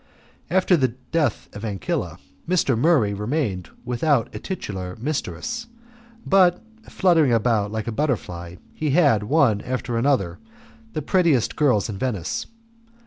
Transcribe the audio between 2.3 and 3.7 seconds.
Mr. Murray remained